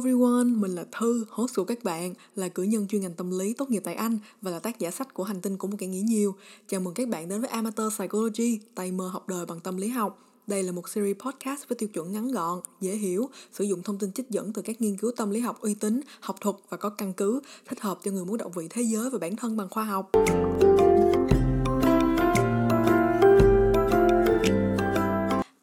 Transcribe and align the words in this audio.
everyone, 0.00 0.44
mình 0.44 0.74
là 0.74 0.84
Thư, 0.98 1.24
host 1.30 1.56
của 1.56 1.64
các 1.64 1.84
bạn, 1.84 2.14
là 2.36 2.48
cử 2.48 2.62
nhân 2.62 2.86
chuyên 2.86 3.02
ngành 3.02 3.14
tâm 3.14 3.38
lý 3.38 3.54
tốt 3.54 3.70
nghiệp 3.70 3.82
tại 3.84 3.94
Anh 3.94 4.18
và 4.42 4.50
là 4.50 4.58
tác 4.58 4.78
giả 4.78 4.90
sách 4.90 5.14
của 5.14 5.24
Hành 5.24 5.40
tinh 5.40 5.56
của 5.56 5.68
một 5.68 5.76
kẻ 5.78 5.86
nghĩ 5.86 6.00
nhiều. 6.00 6.34
Chào 6.68 6.80
mừng 6.80 6.94
các 6.94 7.08
bạn 7.08 7.28
đến 7.28 7.40
với 7.40 7.50
Amateur 7.50 7.94
Psychology, 7.94 8.60
tay 8.74 8.92
mơ 8.92 9.08
học 9.08 9.28
đời 9.28 9.46
bằng 9.46 9.60
tâm 9.60 9.76
lý 9.76 9.88
học. 9.88 10.18
Đây 10.46 10.62
là 10.62 10.72
một 10.72 10.88
series 10.88 11.16
podcast 11.16 11.68
với 11.68 11.76
tiêu 11.76 11.88
chuẩn 11.88 12.12
ngắn 12.12 12.32
gọn, 12.32 12.60
dễ 12.80 12.96
hiểu, 12.96 13.28
sử 13.52 13.64
dụng 13.64 13.82
thông 13.82 13.98
tin 13.98 14.12
trích 14.12 14.30
dẫn 14.30 14.52
từ 14.52 14.62
các 14.62 14.80
nghiên 14.80 14.96
cứu 14.96 15.10
tâm 15.16 15.30
lý 15.30 15.40
học 15.40 15.60
uy 15.60 15.74
tín, 15.74 16.00
học 16.20 16.36
thuật 16.40 16.56
và 16.68 16.76
có 16.76 16.88
căn 16.88 17.12
cứ, 17.12 17.40
thích 17.68 17.80
hợp 17.80 17.98
cho 18.02 18.10
người 18.10 18.24
muốn 18.24 18.36
động 18.36 18.52
vị 18.52 18.66
thế 18.70 18.82
giới 18.82 19.10
và 19.10 19.18
bản 19.18 19.36
thân 19.36 19.56
bằng 19.56 19.68
khoa 19.70 19.84
học. 19.84 20.10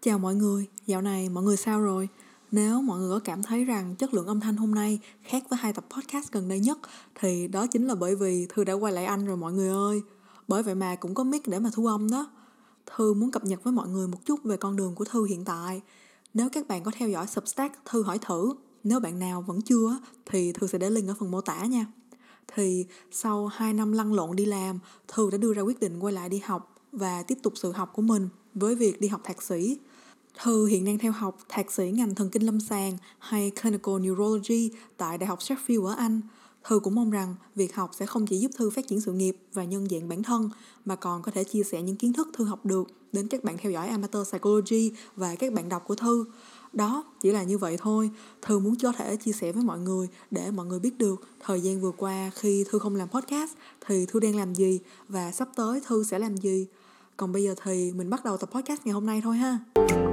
Chào 0.01 0.19
mọi 0.19 0.35
người, 0.35 0.65
dạo 0.85 1.01
này 1.01 1.29
mọi 1.29 1.43
người 1.43 1.57
sao 1.57 1.81
rồi? 1.81 2.09
Nếu 2.51 2.81
mọi 2.81 2.99
người 2.99 3.09
có 3.09 3.19
cảm 3.19 3.43
thấy 3.43 3.65
rằng 3.65 3.95
chất 3.95 4.13
lượng 4.13 4.27
âm 4.27 4.39
thanh 4.39 4.57
hôm 4.57 4.75
nay 4.75 4.99
khác 5.23 5.43
với 5.49 5.59
hai 5.61 5.73
tập 5.73 5.85
podcast 5.89 6.31
gần 6.31 6.47
đây 6.47 6.59
nhất 6.59 6.77
thì 7.15 7.47
đó 7.47 7.67
chính 7.67 7.87
là 7.87 7.95
bởi 7.95 8.15
vì 8.15 8.45
Thư 8.49 8.63
đã 8.63 8.73
quay 8.73 8.93
lại 8.93 9.05
Anh 9.05 9.25
rồi 9.25 9.37
mọi 9.37 9.53
người 9.53 9.69
ơi. 9.69 10.01
Bởi 10.47 10.63
vậy 10.63 10.75
mà 10.75 10.95
cũng 10.95 11.13
có 11.13 11.23
mic 11.23 11.47
để 11.47 11.59
mà 11.59 11.69
thu 11.73 11.85
âm 11.85 12.09
đó. 12.11 12.31
Thư 12.95 13.13
muốn 13.13 13.31
cập 13.31 13.45
nhật 13.45 13.63
với 13.63 13.73
mọi 13.73 13.87
người 13.87 14.07
một 14.07 14.25
chút 14.25 14.43
về 14.43 14.57
con 14.57 14.75
đường 14.75 14.95
của 14.95 15.05
Thư 15.05 15.23
hiện 15.23 15.45
tại. 15.45 15.81
Nếu 16.33 16.49
các 16.49 16.67
bạn 16.67 16.83
có 16.83 16.91
theo 16.95 17.09
dõi 17.09 17.27
Substack 17.27 17.85
Thư 17.85 18.03
hỏi 18.03 18.19
thử, 18.21 18.53
nếu 18.83 18.99
bạn 18.99 19.19
nào 19.19 19.41
vẫn 19.41 19.61
chưa 19.61 19.99
thì 20.25 20.53
Thư 20.53 20.67
sẽ 20.67 20.77
để 20.77 20.89
link 20.89 21.09
ở 21.09 21.15
phần 21.19 21.31
mô 21.31 21.41
tả 21.41 21.65
nha. 21.65 21.85
Thì 22.55 22.85
sau 23.11 23.47
2 23.47 23.73
năm 23.73 23.91
lăn 23.91 24.13
lộn 24.13 24.35
đi 24.35 24.45
làm, 24.45 24.79
Thư 25.07 25.29
đã 25.31 25.37
đưa 25.37 25.53
ra 25.53 25.61
quyết 25.61 25.79
định 25.79 25.99
quay 25.99 26.13
lại 26.13 26.29
đi 26.29 26.41
học 26.45 26.75
và 26.91 27.23
tiếp 27.23 27.37
tục 27.43 27.53
sự 27.55 27.71
học 27.71 27.91
của 27.93 28.01
mình 28.01 28.29
với 28.53 28.75
việc 28.75 29.01
đi 29.01 29.07
học 29.07 29.21
thạc 29.23 29.41
sĩ 29.41 29.77
Thư 30.41 30.65
hiện 30.65 30.85
đang 30.85 30.97
theo 30.97 31.11
học 31.11 31.37
thạc 31.49 31.71
sĩ 31.71 31.91
ngành 31.91 32.15
thần 32.15 32.29
kinh 32.29 32.43
lâm 32.43 32.59
sàng 32.59 32.97
hay 33.19 33.51
Clinical 33.61 33.99
Neurology 33.99 34.71
tại 34.97 35.17
Đại 35.17 35.27
học 35.27 35.39
Sheffield 35.39 35.85
ở 35.85 35.93
Anh. 35.93 36.21
Thư 36.63 36.79
cũng 36.79 36.95
mong 36.95 37.11
rằng 37.11 37.35
việc 37.55 37.75
học 37.75 37.91
sẽ 37.93 38.05
không 38.05 38.25
chỉ 38.25 38.37
giúp 38.37 38.51
Thư 38.57 38.69
phát 38.69 38.87
triển 38.87 39.01
sự 39.01 39.13
nghiệp 39.13 39.37
và 39.53 39.63
nhân 39.63 39.87
dạng 39.89 40.09
bản 40.09 40.23
thân 40.23 40.49
mà 40.85 40.95
còn 40.95 41.21
có 41.21 41.31
thể 41.31 41.43
chia 41.43 41.63
sẻ 41.63 41.81
những 41.81 41.95
kiến 41.95 42.13
thức 42.13 42.27
Thư 42.33 42.43
học 42.43 42.65
được 42.65 42.87
đến 43.13 43.27
các 43.27 43.43
bạn 43.43 43.57
theo 43.57 43.71
dõi 43.71 43.87
Amateur 43.87 44.27
Psychology 44.27 44.91
và 45.15 45.35
các 45.35 45.53
bạn 45.53 45.69
đọc 45.69 45.83
của 45.87 45.95
Thư. 45.95 46.25
Đó, 46.73 47.03
chỉ 47.21 47.31
là 47.31 47.43
như 47.43 47.57
vậy 47.57 47.77
thôi. 47.81 48.09
Thư 48.41 48.59
muốn 48.59 48.75
cho 48.75 48.91
thể 48.91 49.15
chia 49.15 49.31
sẻ 49.31 49.51
với 49.51 49.63
mọi 49.63 49.79
người 49.79 50.07
để 50.31 50.51
mọi 50.51 50.65
người 50.65 50.79
biết 50.79 50.97
được 50.97 51.27
thời 51.39 51.61
gian 51.61 51.81
vừa 51.81 51.91
qua 51.91 52.31
khi 52.35 52.65
Thư 52.69 52.79
không 52.79 52.95
làm 52.95 53.09
podcast 53.09 53.51
thì 53.87 54.05
Thư 54.05 54.19
đang 54.19 54.35
làm 54.35 54.55
gì 54.55 54.79
và 55.07 55.31
sắp 55.31 55.49
tới 55.55 55.81
Thư 55.87 56.03
sẽ 56.03 56.19
làm 56.19 56.37
gì. 56.37 56.67
Còn 57.17 57.31
bây 57.31 57.43
giờ 57.43 57.55
thì 57.63 57.91
mình 57.91 58.09
bắt 58.09 58.25
đầu 58.25 58.37
tập 58.37 58.49
podcast 58.51 58.81
ngày 58.85 58.93
hôm 58.93 59.05
nay 59.05 59.21
thôi 59.23 59.37
ha. 59.37 60.06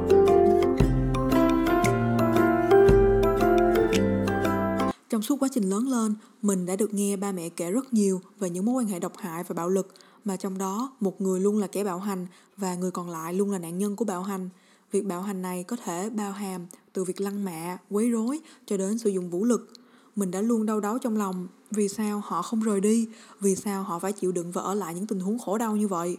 Trong 5.15 5.23
suốt 5.23 5.37
quá 5.41 5.49
trình 5.53 5.71
lớn 5.71 5.89
lên, 5.89 6.15
mình 6.43 6.67
đã 6.67 6.77
được 6.77 6.95
nghe 6.95 7.17
ba 7.17 7.33
mẹ 7.33 7.49
kể 7.49 7.71
rất 7.71 7.93
nhiều 7.93 8.21
về 8.39 8.51
những 8.51 8.65
mối 8.65 8.75
quan 8.75 8.87
hệ 8.87 8.99
độc 8.99 9.13
hại 9.17 9.45
và 9.45 9.55
bạo 9.55 9.69
lực, 9.69 9.95
mà 10.25 10.37
trong 10.37 10.59
đó 10.59 10.93
một 11.01 11.21
người 11.21 11.41
luôn 11.41 11.59
là 11.59 11.67
kẻ 11.67 11.85
bạo 11.85 11.99
hành 11.99 12.27
và 12.57 12.75
người 12.75 12.91
còn 12.91 13.11
lại 13.11 13.35
luôn 13.35 13.51
là 13.51 13.59
nạn 13.59 13.79
nhân 13.79 13.97
của 13.97 14.05
bạo 14.05 14.23
hành. 14.23 14.49
Việc 14.93 15.05
bạo 15.05 15.23
hành 15.23 15.43
này 15.43 15.65
có 15.65 15.77
thể 15.85 16.11
bao 16.11 16.33
hàm 16.33 16.67
từ 16.93 17.05
việc 17.05 17.21
lăng 17.21 17.45
mạ, 17.45 17.79
quấy 17.91 18.11
rối 18.11 18.41
cho 18.67 18.77
đến 18.77 18.99
sử 18.99 19.11
dụng 19.11 19.31
vũ 19.31 19.45
lực. 19.45 19.73
Mình 20.17 20.31
đã 20.31 20.41
luôn 20.41 20.67
đau 20.67 20.81
đáu 20.81 20.99
trong 20.99 21.17
lòng 21.17 21.49
vì 21.71 21.89
sao 21.89 22.23
họ 22.25 22.43
không 22.43 22.61
rời 22.61 22.81
đi, 22.81 23.09
vì 23.41 23.57
sao 23.57 23.83
họ 23.83 23.99
phải 23.99 24.13
chịu 24.13 24.33
đựng 24.33 24.53
và 24.53 24.63
ở 24.63 24.75
lại 24.75 24.95
những 24.95 25.07
tình 25.07 25.21
huống 25.21 25.39
khổ 25.39 25.59
đau 25.59 25.77
như 25.77 25.89
vậy. 25.89 26.17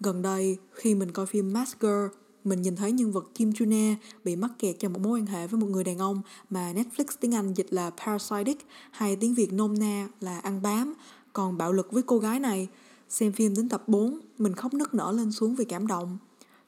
Gần 0.00 0.22
đây, 0.22 0.58
khi 0.72 0.94
mình 0.94 1.12
coi 1.12 1.26
phim 1.26 1.52
masker 1.52 2.10
mình 2.44 2.62
nhìn 2.62 2.76
thấy 2.76 2.92
nhân 2.92 3.12
vật 3.12 3.30
Kim 3.34 3.50
Juna 3.50 3.94
bị 4.24 4.36
mắc 4.36 4.50
kẹt 4.58 4.78
trong 4.78 4.92
một 4.92 5.00
mối 5.02 5.20
quan 5.20 5.26
hệ 5.26 5.46
với 5.46 5.60
một 5.60 5.66
người 5.66 5.84
đàn 5.84 5.98
ông 5.98 6.22
mà 6.50 6.72
Netflix 6.72 7.04
tiếng 7.20 7.34
Anh 7.34 7.54
dịch 7.54 7.72
là 7.72 7.90
parasitic 7.90 8.66
hay 8.90 9.16
tiếng 9.16 9.34
Việt 9.34 9.52
nôm 9.52 9.78
na 9.78 10.08
là 10.20 10.38
ăn 10.38 10.62
bám, 10.62 10.94
còn 11.32 11.58
bạo 11.58 11.72
lực 11.72 11.92
với 11.92 12.02
cô 12.02 12.18
gái 12.18 12.40
này. 12.40 12.68
Xem 13.08 13.32
phim 13.32 13.54
đến 13.54 13.68
tập 13.68 13.82
4, 13.86 14.20
mình 14.38 14.54
khóc 14.54 14.74
nức 14.74 14.94
nở 14.94 15.12
lên 15.12 15.32
xuống 15.32 15.54
vì 15.54 15.64
cảm 15.64 15.86
động. 15.86 16.18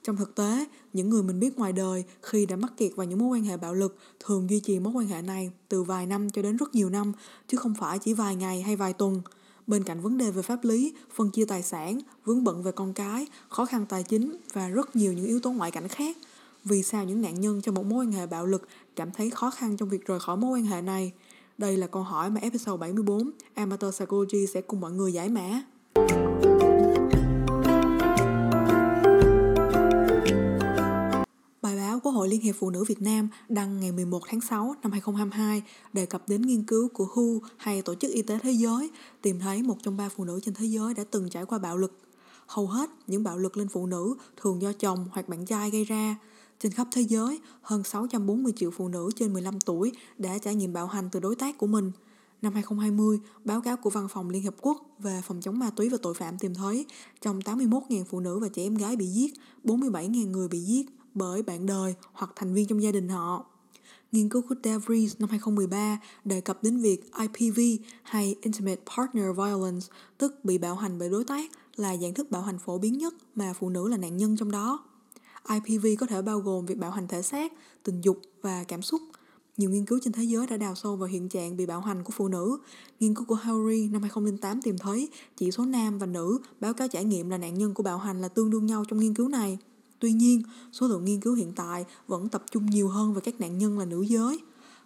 Trong 0.03 0.16
thực 0.16 0.34
tế, 0.34 0.65
những 0.93 1.10
người 1.10 1.22
mình 1.22 1.41
biết 1.41 1.59
ngoài 1.59 1.72
đời 1.72 2.04
khi 2.22 2.47
đã 2.47 2.56
mắc 2.56 2.72
kẹt 2.77 2.93
vào 2.97 3.06
những 3.06 3.19
mối 3.19 3.28
quan 3.39 3.44
hệ 3.44 3.56
bạo 3.56 3.75
lực 3.75 3.97
thường 4.21 4.50
duy 4.50 4.60
trì 4.60 4.81
mối 4.81 4.93
quan 4.93 5.06
hệ 5.06 5.22
này 5.22 5.50
từ 5.69 5.83
vài 5.83 6.06
năm 6.06 6.31
cho 6.31 6.43
đến 6.43 6.56
rất 6.56 6.75
nhiều 6.75 6.91
năm, 6.91 7.12
chứ 7.49 7.56
không 7.56 7.75
phải 7.81 7.99
chỉ 7.99 8.12
vài 8.12 8.37
ngày 8.37 8.62
hay 8.62 8.77
vài 8.77 8.93
tuần. 8.93 9.22
Bên 9.67 9.84
cạnh 9.84 10.00
vấn 10.00 10.19
đề 10.19 10.31
về 10.31 10.43
pháp 10.43 10.65
lý, 10.65 10.95
phân 11.15 11.31
chia 11.31 11.45
tài 11.45 11.62
sản, 11.62 12.00
vướng 12.25 12.45
bận 12.45 12.62
về 12.62 12.73
con 12.73 12.95
cái, 12.95 13.27
khó 13.49 13.65
khăn 13.65 13.87
tài 13.87 14.03
chính 14.03 14.37
và 14.53 14.69
rất 14.69 14.97
nhiều 14.97 15.12
những 15.12 15.27
yếu 15.27 15.41
tố 15.41 15.53
ngoại 15.53 15.71
cảnh 15.71 15.89
khác. 15.89 16.17
Vì 16.65 16.83
sao 16.83 17.05
những 17.05 17.23
nạn 17.23 17.41
nhân 17.41 17.61
trong 17.61 17.75
một 17.75 17.87
mối 17.87 18.05
quan 18.05 18.12
hệ 18.12 18.27
bạo 18.27 18.47
lực 18.47 18.69
cảm 18.97 19.11
thấy 19.11 19.31
khó 19.31 19.51
khăn 19.51 19.77
trong 19.77 19.89
việc 19.89 20.06
rời 20.06 20.21
khỏi 20.21 20.37
mối 20.37 20.59
quan 20.59 20.65
hệ 20.65 20.83
này? 20.83 21.12
Đây 21.59 21.77
là 21.77 21.87
câu 21.87 22.03
hỏi 22.03 22.31
mà 22.31 22.41
episode 22.41 22.77
74 22.77 23.31
Amateur 23.55 23.95
Psychology 23.95 24.47
sẽ 24.47 24.61
cùng 24.61 24.81
mọi 24.81 24.93
người 24.93 25.12
giải 25.12 25.28
mã. 25.28 25.62
Bài 31.62 31.77
báo 31.77 32.00
của 32.00 32.11
Hội 32.11 32.28
Liên 32.28 32.41
hiệp 32.41 32.55
Phụ 32.59 32.71
nữ 32.71 32.84
Việt 32.84 33.03
Nam 33.03 33.28
đăng 33.49 33.81
ngày 33.81 33.93
11 33.93 34.23
tháng 34.28 34.41
6 34.41 34.75
năm 34.83 34.93
2022 34.93 35.62
đề 35.93 36.06
cập 36.06 36.28
đến 36.28 36.43
nghiên 36.43 36.62
cứu 36.62 36.89
của 36.89 37.06
WHO 37.15 37.41
hay 37.56 37.83
Tổ 37.83 37.95
chức 37.95 38.11
Y 38.11 38.23
tế 38.23 38.39
Thế 38.43 38.53
giới 38.53 38.91
tìm 39.23 39.41
thấy 39.41 39.62
một 39.62 39.77
trong 39.83 39.97
ba 39.97 40.09
phụ 40.09 40.25
nữ 40.25 40.41
trên 40.43 40.55
thế 40.55 40.67
giới 40.67 40.95
đã 40.95 41.05
từng 41.11 41.28
trải 41.28 41.45
qua 41.45 41.59
bạo 41.59 41.77
lực. 41.77 41.99
Hầu 42.47 42.67
hết 42.67 42.91
những 43.06 43.25
bạo 43.25 43.39
lực 43.39 43.56
lên 43.56 43.69
phụ 43.69 43.87
nữ 43.87 44.15
thường 44.37 44.62
do 44.62 44.72
chồng 44.72 45.09
hoặc 45.12 45.28
bạn 45.28 45.45
trai 45.47 45.71
gây 45.71 45.84
ra. 45.84 46.17
Trên 46.61 46.72
khắp 46.72 46.89
thế 46.93 47.03
giới, 47.03 47.41
hơn 47.62 47.84
640 47.84 48.53
triệu 48.56 48.71
phụ 48.71 48.89
nữ 48.89 49.11
trên 49.17 49.33
15 49.33 49.61
tuổi 49.61 49.93
đã 50.19 50.39
trải 50.39 50.55
nghiệm 50.55 50.72
bạo 50.72 50.87
hành 50.87 51.09
từ 51.12 51.21
đối 51.21 51.34
tác 51.34 51.59
của 51.59 51.67
mình. 51.67 51.93
Năm 52.43 52.53
2020, 52.53 53.21
báo 53.45 53.61
cáo 53.61 53.77
của 53.77 53.91
Văn 53.91 54.09
phòng 54.09 54.31
Liên 54.31 54.45
Hợp 54.45 54.55
Quốc 54.61 54.97
về 54.99 55.21
phòng 55.25 55.41
chống 55.41 55.59
ma 55.59 55.71
túy 55.71 55.89
và 55.89 55.99
tội 56.03 56.15
phạm 56.15 56.39
tìm 56.39 56.55
thấy 56.55 56.87
trong 57.21 57.41
81.000 57.41 58.05
phụ 58.05 58.21
nữ 58.21 58.39
và 58.39 58.49
trẻ 58.49 58.62
em 58.62 58.75
gái 58.75 58.97
bị 58.97 59.06
giết, 59.06 59.34
47.000 59.65 60.31
người 60.31 60.49
bị 60.49 60.59
giết 60.59 60.87
bởi 61.15 61.43
bạn 61.43 61.67
đời 61.67 61.95
hoặc 62.12 62.31
thành 62.37 62.55
viên 62.55 62.67
trong 62.67 62.83
gia 62.83 62.93
đình 62.93 63.09
họ. 63.09 63.47
Nghiên 64.12 64.28
cứu 64.28 64.43
của 64.49 64.55
Davries 64.65 65.17
năm 65.19 65.28
2013 65.28 65.99
đề 66.25 66.41
cập 66.41 66.62
đến 66.62 66.78
việc 66.78 67.11
IPV 67.21 67.61
hay 68.03 68.37
Intimate 68.43 68.81
Partner 68.97 69.25
Violence, 69.37 69.87
tức 70.19 70.45
bị 70.45 70.59
bạo 70.59 70.75
hành 70.75 70.99
bởi 70.99 71.09
đối 71.09 71.25
tác, 71.25 71.51
là 71.77 71.97
dạng 71.97 72.15
thức 72.15 72.31
bạo 72.31 72.43
hành 72.43 72.59
phổ 72.59 72.78
biến 72.78 72.99
nhất 72.99 73.15
mà 73.34 73.53
phụ 73.53 73.69
nữ 73.69 73.89
là 73.89 73.97
nạn 73.97 74.17
nhân 74.17 74.37
trong 74.37 74.51
đó. 74.51 74.84
IPV 75.49 75.87
có 75.99 76.06
thể 76.06 76.22
bao 76.22 76.41
gồm 76.41 76.67
việc 76.67 76.78
bạo 76.78 76.91
hành 76.91 77.09
thể 77.09 77.22
xác, 77.22 77.53
tình 77.83 78.01
dục 78.01 78.21
và 78.43 78.65
cảm 78.65 78.83
xúc. 78.83 79.03
Nhiều 79.56 79.71
nghiên 79.71 79.84
cứu 79.84 79.99
trên 80.03 80.12
thế 80.12 80.22
giới 80.22 80.47
đã 80.47 80.56
đào 80.56 80.75
sâu 80.75 80.97
vào 80.97 81.09
hiện 81.09 81.28
trạng 81.28 81.56
bị 81.56 81.67
bạo 81.67 81.81
hành 81.81 82.05
của 82.05 82.12
phụ 82.17 82.28
nữ. 82.28 82.59
Nghiên 83.01 83.15
cứu 83.15 83.25
của 83.25 83.39
Howry 83.45 83.91
năm 83.91 84.03
2008 84.03 84.62
tìm 84.62 84.78
thấy 84.78 85.09
chỉ 85.37 85.51
số 85.51 85.65
nam 85.65 85.99
và 85.99 86.06
nữ 86.06 86.39
báo 86.61 86.75
cáo 86.75 86.89
trải 86.89 87.05
nghiệm 87.05 87.31
là 87.31 87.39
nạn 87.39 87.55
nhân 87.55 87.75
của 87.75 87.83
bạo 87.83 87.99
hành 87.99 88.21
là 88.21 88.28
tương 88.28 88.51
đương 88.51 88.67
nhau 88.67 88.84
trong 88.89 89.01
nghiên 89.01 89.15
cứu 89.15 89.28
này. 89.28 89.59
Tuy 90.03 90.13
nhiên, 90.13 90.43
số 90.73 90.89
lượng 90.89 91.05
nghiên 91.05 91.21
cứu 91.21 91.35
hiện 91.35 91.53
tại 91.57 91.85
vẫn 92.09 92.29
tập 92.29 92.45
trung 92.51 92.67
nhiều 92.67 92.89
hơn 92.89 93.15
về 93.15 93.21
các 93.21 93.41
nạn 93.41 93.59
nhân 93.59 93.79
là 93.79 93.85
nữ 93.85 94.03
giới. 94.03 94.39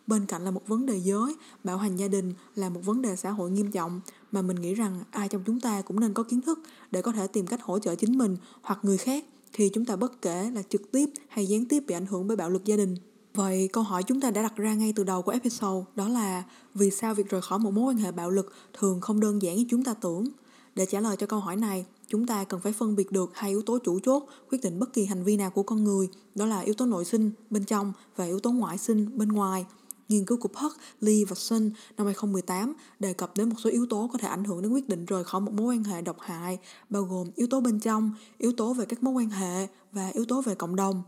Bên 0.06 0.26
cạnh 0.26 0.44
là 0.44 0.50
một 0.50 0.68
vấn 0.68 0.86
đề 0.86 1.00
giới, 1.00 1.36
bạo 1.64 1.78
hành 1.78 1.96
gia 1.96 2.08
đình 2.08 2.32
là 2.54 2.68
một 2.68 2.80
vấn 2.84 3.02
đề 3.02 3.16
xã 3.16 3.30
hội 3.30 3.50
nghiêm 3.50 3.70
trọng 3.70 4.00
mà 4.32 4.42
mình 4.42 4.56
nghĩ 4.60 4.74
rằng 4.74 5.00
ai 5.10 5.28
trong 5.28 5.42
chúng 5.46 5.60
ta 5.60 5.82
cũng 5.82 6.00
nên 6.00 6.14
có 6.14 6.22
kiến 6.22 6.40
thức 6.40 6.58
để 6.90 7.02
có 7.02 7.12
thể 7.12 7.26
tìm 7.26 7.46
cách 7.46 7.62
hỗ 7.62 7.78
trợ 7.78 7.94
chính 7.94 8.18
mình 8.18 8.36
hoặc 8.62 8.78
người 8.82 8.98
khác 8.98 9.24
khi 9.52 9.70
chúng 9.74 9.84
ta 9.84 9.96
bất 9.96 10.22
kể 10.22 10.50
là 10.50 10.62
trực 10.62 10.92
tiếp 10.92 11.10
hay 11.28 11.46
gián 11.46 11.64
tiếp 11.64 11.82
bị 11.86 11.94
ảnh 11.94 12.06
hưởng 12.06 12.26
bởi 12.26 12.36
bạo 12.36 12.50
lực 12.50 12.64
gia 12.64 12.76
đình. 12.76 12.96
Vậy 13.34 13.68
câu 13.72 13.84
hỏi 13.84 14.02
chúng 14.02 14.20
ta 14.20 14.30
đã 14.30 14.42
đặt 14.42 14.56
ra 14.56 14.74
ngay 14.74 14.92
từ 14.96 15.04
đầu 15.04 15.22
của 15.22 15.32
episode 15.32 15.84
đó 15.94 16.08
là 16.08 16.42
vì 16.74 16.90
sao 16.90 17.14
việc 17.14 17.28
rời 17.28 17.42
khỏi 17.42 17.58
một 17.58 17.70
mối 17.70 17.84
quan 17.84 17.96
hệ 17.96 18.12
bạo 18.12 18.30
lực 18.30 18.52
thường 18.72 19.00
không 19.00 19.20
đơn 19.20 19.42
giản 19.42 19.56
như 19.56 19.64
chúng 19.70 19.84
ta 19.84 19.94
tưởng? 19.94 20.28
Để 20.74 20.86
trả 20.86 21.00
lời 21.00 21.16
cho 21.16 21.26
câu 21.26 21.40
hỏi 21.40 21.56
này, 21.56 21.86
chúng 22.08 22.26
ta 22.26 22.44
cần 22.44 22.60
phải 22.60 22.72
phân 22.72 22.96
biệt 22.96 23.12
được 23.12 23.30
hai 23.34 23.50
yếu 23.50 23.62
tố 23.62 23.78
chủ 23.84 24.00
chốt 24.00 24.26
quyết 24.50 24.58
định 24.62 24.78
bất 24.78 24.92
kỳ 24.92 25.04
hành 25.04 25.24
vi 25.24 25.36
nào 25.36 25.50
của 25.50 25.62
con 25.62 25.84
người, 25.84 26.08
đó 26.34 26.46
là 26.46 26.60
yếu 26.60 26.74
tố 26.74 26.86
nội 26.86 27.04
sinh 27.04 27.30
bên 27.50 27.64
trong 27.64 27.92
và 28.16 28.24
yếu 28.24 28.40
tố 28.40 28.50
ngoại 28.50 28.78
sinh 28.78 29.18
bên 29.18 29.28
ngoài. 29.28 29.66
Nghiên 30.08 30.24
cứu 30.24 30.38
của 30.38 30.48
Park, 30.48 30.72
Lee 31.00 31.24
và 31.28 31.34
Sun 31.34 31.70
năm 31.96 32.06
2018 32.06 32.74
đề 32.98 33.12
cập 33.12 33.36
đến 33.36 33.48
một 33.48 33.56
số 33.58 33.70
yếu 33.70 33.86
tố 33.90 34.10
có 34.12 34.18
thể 34.18 34.28
ảnh 34.28 34.44
hưởng 34.44 34.62
đến 34.62 34.72
quyết 34.72 34.88
định 34.88 35.06
rời 35.06 35.24
khỏi 35.24 35.40
một 35.40 35.52
mối 35.52 35.74
quan 35.74 35.84
hệ 35.84 36.02
độc 36.02 36.16
hại, 36.20 36.58
bao 36.90 37.02
gồm 37.02 37.30
yếu 37.34 37.46
tố 37.46 37.60
bên 37.60 37.80
trong, 37.80 38.10
yếu 38.38 38.52
tố 38.52 38.72
về 38.72 38.84
các 38.84 39.02
mối 39.02 39.14
quan 39.14 39.30
hệ 39.30 39.66
và 39.92 40.08
yếu 40.08 40.24
tố 40.24 40.42
về 40.42 40.54
cộng 40.54 40.76
đồng. 40.76 41.02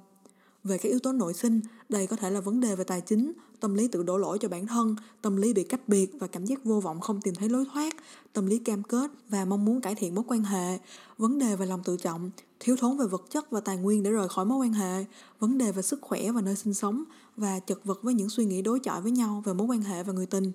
Về 0.68 0.78
các 0.78 0.88
yếu 0.88 0.98
tố 0.98 1.12
nội 1.12 1.34
sinh, 1.34 1.60
đây 1.88 2.06
có 2.06 2.16
thể 2.16 2.30
là 2.30 2.40
vấn 2.40 2.60
đề 2.60 2.76
về 2.76 2.84
tài 2.84 3.00
chính, 3.00 3.32
tâm 3.60 3.74
lý 3.74 3.88
tự 3.88 4.02
đổ 4.02 4.16
lỗi 4.16 4.38
cho 4.40 4.48
bản 4.48 4.66
thân, 4.66 4.96
tâm 5.22 5.36
lý 5.36 5.52
bị 5.52 5.64
cách 5.64 5.88
biệt 5.88 6.10
và 6.18 6.26
cảm 6.26 6.44
giác 6.44 6.64
vô 6.64 6.80
vọng 6.80 7.00
không 7.00 7.20
tìm 7.20 7.34
thấy 7.34 7.48
lối 7.48 7.64
thoát, 7.72 7.94
tâm 8.32 8.46
lý 8.46 8.58
cam 8.58 8.82
kết 8.82 9.10
và 9.28 9.44
mong 9.44 9.64
muốn 9.64 9.80
cải 9.80 9.94
thiện 9.94 10.14
mối 10.14 10.24
quan 10.28 10.42
hệ, 10.42 10.78
vấn 11.18 11.38
đề 11.38 11.56
về 11.56 11.66
lòng 11.66 11.82
tự 11.84 11.96
trọng, 11.96 12.30
thiếu 12.60 12.76
thốn 12.76 12.98
về 12.98 13.06
vật 13.06 13.24
chất 13.30 13.50
và 13.50 13.60
tài 13.60 13.76
nguyên 13.76 14.02
để 14.02 14.10
rời 14.10 14.28
khỏi 14.28 14.44
mối 14.44 14.58
quan 14.58 14.72
hệ, 14.72 15.04
vấn 15.38 15.58
đề 15.58 15.72
về 15.72 15.82
sức 15.82 15.98
khỏe 16.02 16.30
và 16.32 16.40
nơi 16.40 16.56
sinh 16.56 16.74
sống 16.74 17.04
và 17.36 17.60
chật 17.60 17.84
vật 17.84 17.98
với 18.02 18.14
những 18.14 18.28
suy 18.28 18.44
nghĩ 18.44 18.62
đối 18.62 18.80
chọi 18.80 19.02
với 19.02 19.12
nhau 19.12 19.42
về 19.46 19.52
mối 19.52 19.66
quan 19.66 19.82
hệ 19.82 20.02
và 20.02 20.12
người 20.12 20.26
tình. 20.26 20.52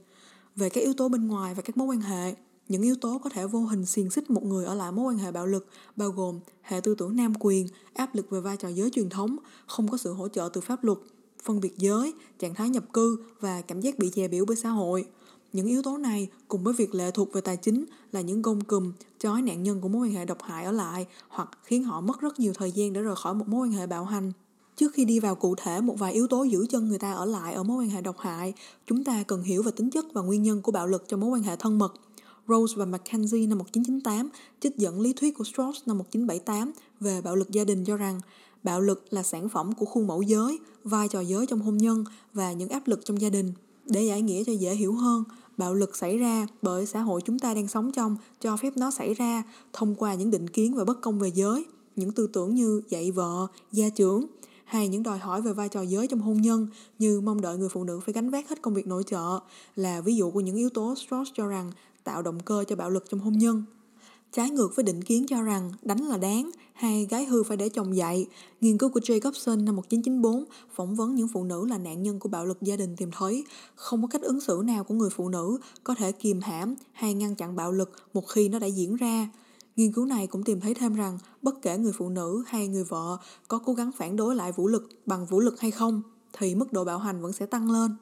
Về 0.55 0.69
các 0.69 0.81
yếu 0.81 0.93
tố 0.93 1.09
bên 1.09 1.27
ngoài 1.27 1.53
và 1.53 1.61
các 1.61 1.77
mối 1.77 1.87
quan 1.87 2.01
hệ, 2.01 2.35
những 2.67 2.81
yếu 2.81 2.95
tố 2.95 3.19
có 3.23 3.29
thể 3.29 3.47
vô 3.47 3.59
hình 3.59 3.85
xiềng 3.85 4.09
xích 4.09 4.29
một 4.29 4.43
người 4.43 4.65
ở 4.65 4.73
lại 4.73 4.91
mối 4.91 5.05
quan 5.05 5.17
hệ 5.17 5.31
bạo 5.31 5.45
lực 5.45 5.67
bao 5.95 6.09
gồm 6.09 6.39
hệ 6.61 6.81
tư 6.81 6.95
tưởng 6.95 7.15
nam 7.15 7.33
quyền, 7.39 7.67
áp 7.93 8.15
lực 8.15 8.29
về 8.29 8.39
vai 8.39 8.57
trò 8.57 8.67
giới 8.67 8.89
truyền 8.89 9.09
thống, 9.09 9.37
không 9.67 9.87
có 9.87 9.97
sự 9.97 10.13
hỗ 10.13 10.27
trợ 10.27 10.49
từ 10.53 10.61
pháp 10.61 10.83
luật, 10.83 10.97
phân 11.43 11.59
biệt 11.59 11.77
giới, 11.77 12.13
trạng 12.39 12.55
thái 12.55 12.69
nhập 12.69 12.83
cư 12.93 13.17
và 13.39 13.61
cảm 13.61 13.81
giác 13.81 13.99
bị 13.99 14.09
dè 14.09 14.27
biểu 14.27 14.45
bởi 14.45 14.55
xã 14.55 14.69
hội. 14.69 15.05
Những 15.53 15.67
yếu 15.67 15.81
tố 15.81 15.97
này 15.97 16.29
cùng 16.47 16.63
với 16.63 16.73
việc 16.73 16.95
lệ 16.95 17.11
thuộc 17.11 17.33
về 17.33 17.41
tài 17.41 17.57
chính 17.57 17.85
là 18.11 18.21
những 18.21 18.41
gông 18.41 18.61
cùm 18.61 18.93
chói 19.19 19.41
nạn 19.41 19.63
nhân 19.63 19.81
của 19.81 19.87
mối 19.87 20.07
quan 20.07 20.13
hệ 20.13 20.25
độc 20.25 20.41
hại 20.41 20.65
ở 20.65 20.71
lại 20.71 21.07
hoặc 21.27 21.49
khiến 21.63 21.83
họ 21.83 22.01
mất 22.01 22.21
rất 22.21 22.39
nhiều 22.39 22.53
thời 22.53 22.71
gian 22.71 22.93
để 22.93 23.01
rời 23.01 23.15
khỏi 23.15 23.33
một 23.33 23.47
mối 23.47 23.67
quan 23.67 23.71
hệ 23.71 23.87
bạo 23.87 24.05
hành. 24.05 24.31
Trước 24.75 24.93
khi 24.93 25.05
đi 25.05 25.19
vào 25.19 25.35
cụ 25.35 25.55
thể 25.55 25.81
một 25.81 25.95
vài 25.99 26.13
yếu 26.13 26.27
tố 26.27 26.43
giữ 26.43 26.65
chân 26.69 26.87
người 26.87 26.99
ta 26.99 27.13
ở 27.13 27.25
lại 27.25 27.53
ở 27.53 27.63
mối 27.63 27.83
quan 27.83 27.89
hệ 27.89 28.01
độc 28.01 28.19
hại, 28.19 28.53
chúng 28.87 29.03
ta 29.03 29.23
cần 29.23 29.43
hiểu 29.43 29.63
về 29.63 29.71
tính 29.71 29.89
chất 29.89 30.05
và 30.13 30.21
nguyên 30.21 30.43
nhân 30.43 30.61
của 30.61 30.71
bạo 30.71 30.87
lực 30.87 31.07
trong 31.07 31.19
mối 31.19 31.29
quan 31.29 31.43
hệ 31.43 31.55
thân 31.55 31.79
mật. 31.79 31.93
Rose 32.47 32.73
và 32.77 32.85
Mackenzie 32.85 33.49
năm 33.49 33.57
1998 33.57 34.29
trích 34.59 34.77
dẫn 34.77 35.01
lý 35.01 35.13
thuyết 35.13 35.37
của 35.37 35.43
Strauss 35.43 35.87
năm 35.87 35.97
1978 35.97 36.71
về 36.99 37.21
bạo 37.21 37.35
lực 37.35 37.49
gia 37.49 37.63
đình 37.63 37.85
cho 37.85 37.97
rằng 37.97 38.21
bạo 38.63 38.81
lực 38.81 39.05
là 39.09 39.23
sản 39.23 39.49
phẩm 39.49 39.71
của 39.73 39.85
khuôn 39.85 40.07
mẫu 40.07 40.21
giới, 40.21 40.59
vai 40.83 41.07
trò 41.07 41.21
giới 41.21 41.45
trong 41.45 41.61
hôn 41.61 41.77
nhân 41.77 42.03
và 42.33 42.51
những 42.51 42.69
áp 42.69 42.87
lực 42.87 43.05
trong 43.05 43.21
gia 43.21 43.29
đình. 43.29 43.53
Để 43.85 44.03
giải 44.03 44.21
nghĩa 44.21 44.43
cho 44.43 44.53
dễ 44.53 44.75
hiểu 44.75 44.93
hơn, 44.93 45.23
bạo 45.57 45.73
lực 45.73 45.97
xảy 45.97 46.17
ra 46.17 46.47
bởi 46.61 46.85
xã 46.85 47.01
hội 47.01 47.21
chúng 47.25 47.39
ta 47.39 47.53
đang 47.53 47.67
sống 47.67 47.91
trong 47.91 48.17
cho 48.41 48.57
phép 48.57 48.77
nó 48.77 48.91
xảy 48.91 49.13
ra 49.13 49.43
thông 49.73 49.95
qua 49.95 50.13
những 50.13 50.31
định 50.31 50.47
kiến 50.47 50.75
và 50.75 50.85
bất 50.85 51.01
công 51.01 51.19
về 51.19 51.31
giới, 51.33 51.65
những 51.95 52.11
tư 52.11 52.27
tưởng 52.33 52.55
như 52.55 52.81
dạy 52.89 53.11
vợ, 53.11 53.47
gia 53.71 53.89
trưởng, 53.89 54.25
hay 54.65 54.87
những 54.87 55.03
đòi 55.03 55.17
hỏi 55.17 55.41
về 55.41 55.53
vai 55.53 55.69
trò 55.69 55.81
giới 55.81 56.07
trong 56.07 56.19
hôn 56.19 56.41
nhân 56.41 56.67
như 56.99 57.21
mong 57.21 57.41
đợi 57.41 57.57
người 57.57 57.69
phụ 57.69 57.83
nữ 57.83 57.99
phải 58.05 58.13
gánh 58.13 58.29
vác 58.29 58.49
hết 58.49 58.61
công 58.61 58.73
việc 58.73 58.87
nội 58.87 59.03
trợ 59.03 59.39
là 59.75 60.01
ví 60.01 60.15
dụ 60.15 60.31
của 60.31 60.39
những 60.39 60.55
yếu 60.55 60.69
tố 60.69 60.95
Strauss 60.95 61.31
cho 61.33 61.47
rằng 61.47 61.71
tạo 62.03 62.21
động 62.21 62.39
cơ 62.39 62.63
cho 62.67 62.75
bạo 62.75 62.89
lực 62.89 63.05
trong 63.09 63.19
hôn 63.19 63.37
nhân. 63.37 63.63
Trái 64.31 64.49
ngược 64.49 64.75
với 64.75 64.83
định 64.83 65.01
kiến 65.01 65.25
cho 65.27 65.41
rằng 65.41 65.71
đánh 65.81 66.07
là 66.07 66.17
đáng 66.17 66.51
hay 66.73 67.07
gái 67.09 67.25
hư 67.25 67.43
phải 67.43 67.57
để 67.57 67.69
chồng 67.69 67.95
dạy, 67.95 68.27
nghiên 68.61 68.77
cứu 68.77 68.89
của 68.89 68.99
Jacobson 68.99 69.63
năm 69.63 69.75
1994 69.75 70.45
phỏng 70.75 70.95
vấn 70.95 71.15
những 71.15 71.27
phụ 71.27 71.43
nữ 71.43 71.67
là 71.67 71.77
nạn 71.77 72.03
nhân 72.03 72.19
của 72.19 72.29
bạo 72.29 72.45
lực 72.45 72.61
gia 72.61 72.75
đình 72.75 72.95
tìm 72.95 73.09
thấy 73.17 73.43
không 73.75 74.01
có 74.01 74.07
cách 74.07 74.21
ứng 74.21 74.41
xử 74.41 74.61
nào 74.65 74.83
của 74.83 74.93
người 74.93 75.09
phụ 75.09 75.29
nữ 75.29 75.57
có 75.83 75.95
thể 75.95 76.11
kiềm 76.11 76.41
hãm 76.41 76.75
hay 76.93 77.13
ngăn 77.13 77.35
chặn 77.35 77.55
bạo 77.55 77.71
lực 77.71 77.91
một 78.13 78.27
khi 78.27 78.49
nó 78.49 78.59
đã 78.59 78.67
diễn 78.67 78.95
ra. 78.95 79.29
Nghiên 79.75 79.93
cứu 79.93 80.05
này 80.05 80.27
cũng 80.27 80.43
tìm 80.43 80.59
thấy 80.59 80.73
thêm 80.73 80.95
rằng 80.95 81.17
bất 81.41 81.61
kể 81.61 81.77
người 81.77 81.93
phụ 81.97 82.09
nữ 82.09 82.43
hay 82.47 82.67
người 82.67 82.83
vợ 82.83 83.17
có 83.47 83.57
cố 83.57 83.73
gắng 83.73 83.91
phản 83.97 84.15
đối 84.15 84.35
lại 84.35 84.51
vũ 84.51 84.67
lực 84.67 84.89
bằng 85.05 85.25
vũ 85.25 85.39
lực 85.39 85.59
hay 85.59 85.71
không, 85.71 86.01
thì 86.33 86.55
mức 86.55 86.73
độ 86.73 86.85
bạo 86.85 86.97
hành 86.97 87.21
vẫn 87.21 87.33
sẽ 87.33 87.45
tăng 87.45 87.71
lên. 87.71 87.95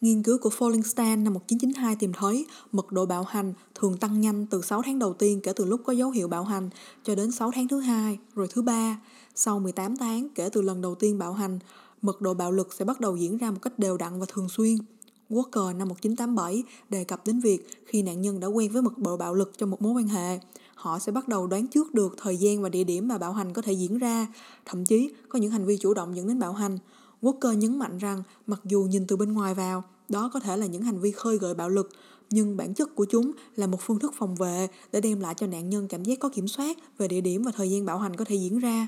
Nghiên 0.00 0.22
cứu 0.22 0.38
của 0.38 0.50
Follingstan 0.50 1.22
năm 1.22 1.34
1992 1.34 1.96
tìm 1.96 2.12
thấy 2.12 2.46
mật 2.72 2.92
độ 2.92 3.06
bạo 3.06 3.24
hành 3.24 3.52
thường 3.74 3.96
tăng 3.96 4.20
nhanh 4.20 4.46
từ 4.46 4.62
6 4.62 4.82
tháng 4.82 4.98
đầu 4.98 5.12
tiên 5.12 5.40
kể 5.42 5.52
từ 5.52 5.64
lúc 5.64 5.80
có 5.84 5.92
dấu 5.92 6.10
hiệu 6.10 6.28
bạo 6.28 6.44
hành 6.44 6.70
cho 7.04 7.14
đến 7.14 7.30
6 7.30 7.50
tháng 7.54 7.68
thứ 7.68 7.80
hai, 7.80 8.18
rồi 8.34 8.48
thứ 8.50 8.62
ba. 8.62 9.00
Sau 9.34 9.58
18 9.58 9.96
tháng 9.96 10.28
kể 10.34 10.48
từ 10.52 10.62
lần 10.62 10.80
đầu 10.80 10.94
tiên 10.94 11.18
bạo 11.18 11.32
hành, 11.32 11.58
mật 12.02 12.20
độ 12.20 12.34
bạo 12.34 12.52
lực 12.52 12.72
sẽ 12.72 12.84
bắt 12.84 13.00
đầu 13.00 13.16
diễn 13.16 13.38
ra 13.38 13.50
một 13.50 13.58
cách 13.62 13.78
đều 13.78 13.96
đặn 13.96 14.20
và 14.20 14.26
thường 14.28 14.48
xuyên. 14.48 14.78
Walker 15.30 15.76
năm 15.76 15.88
1987 15.88 16.62
đề 16.88 17.04
cập 17.04 17.26
đến 17.26 17.40
việc 17.40 17.66
khi 17.86 18.02
nạn 18.02 18.20
nhân 18.20 18.40
đã 18.40 18.46
quen 18.46 18.72
với 18.72 18.82
mật 18.82 18.98
độ 18.98 19.16
bạo 19.16 19.34
lực 19.34 19.52
trong 19.58 19.70
một 19.70 19.82
mối 19.82 19.92
quan 19.92 20.08
hệ, 20.08 20.38
họ 20.74 20.98
sẽ 20.98 21.12
bắt 21.12 21.28
đầu 21.28 21.46
đoán 21.46 21.66
trước 21.66 21.94
được 21.94 22.14
thời 22.18 22.36
gian 22.36 22.62
và 22.62 22.68
địa 22.68 22.84
điểm 22.84 23.08
mà 23.08 23.18
bạo 23.18 23.32
hành 23.32 23.52
có 23.52 23.62
thể 23.62 23.72
diễn 23.72 23.98
ra, 23.98 24.26
thậm 24.64 24.84
chí 24.84 25.10
có 25.28 25.38
những 25.38 25.50
hành 25.50 25.64
vi 25.64 25.76
chủ 25.76 25.94
động 25.94 26.16
dẫn 26.16 26.28
đến 26.28 26.38
bạo 26.38 26.52
hành. 26.52 26.78
Walker 27.22 27.52
nhấn 27.52 27.78
mạnh 27.78 27.98
rằng 27.98 28.22
mặc 28.46 28.60
dù 28.64 28.82
nhìn 28.82 29.06
từ 29.06 29.16
bên 29.16 29.32
ngoài 29.32 29.54
vào, 29.54 29.84
đó 30.08 30.30
có 30.34 30.40
thể 30.40 30.56
là 30.56 30.66
những 30.66 30.82
hành 30.82 31.00
vi 31.00 31.10
khơi 31.10 31.38
gợi 31.38 31.54
bạo 31.54 31.68
lực, 31.68 31.90
nhưng 32.30 32.56
bản 32.56 32.74
chất 32.74 32.94
của 32.94 33.04
chúng 33.04 33.32
là 33.56 33.66
một 33.66 33.78
phương 33.80 33.98
thức 33.98 34.14
phòng 34.18 34.34
vệ 34.34 34.68
để 34.92 35.00
đem 35.00 35.20
lại 35.20 35.34
cho 35.36 35.46
nạn 35.46 35.70
nhân 35.70 35.88
cảm 35.88 36.04
giác 36.04 36.18
có 36.20 36.28
kiểm 36.28 36.48
soát 36.48 36.76
về 36.98 37.08
địa 37.08 37.20
điểm 37.20 37.42
và 37.42 37.52
thời 37.56 37.70
gian 37.70 37.86
bạo 37.86 37.98
hành 37.98 38.16
có 38.16 38.24
thể 38.24 38.36
diễn 38.36 38.58
ra. 38.58 38.86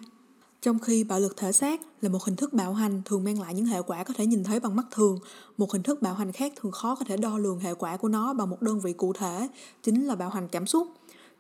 Trong 0.63 0.79
khi 0.79 1.05
bạo 1.05 1.21
lực 1.21 1.37
thể 1.37 1.53
xác 1.53 1.81
là 2.01 2.09
một 2.09 2.25
hình 2.25 2.37
thức 2.37 2.53
bạo 2.53 2.75
hành 2.75 3.03
thường 3.05 3.25
mang 3.25 3.41
lại 3.41 3.55
những 3.55 3.67
hệ 3.67 3.83
quả 3.83 4.05
có 4.05 4.15
thể 4.17 4.27
nhìn 4.27 4.45
thấy 4.45 4.61
bằng 4.61 4.77
mắt 4.77 4.87
thường, 4.91 5.19
một 5.57 5.73
hình 5.73 5.83
thức 5.83 6.03
bạo 6.03 6.15
hành 6.15 6.33
khác 6.33 6.53
thường 6.57 6.73
khó 6.73 6.95
có 6.95 7.05
thể 7.05 7.17
đo 7.17 7.39
lường 7.39 7.59
hệ 7.59 7.75
quả 7.75 7.97
của 7.97 8.09
nó 8.09 8.33
bằng 8.33 8.51
một 8.51 8.63
đơn 8.63 8.81
vị 8.81 8.93
cụ 8.93 9.13
thể, 9.13 9.49
chính 9.83 10.07
là 10.07 10.15
bạo 10.15 10.31
hành 10.31 10.49
cảm 10.49 10.67
xúc. 10.67 10.89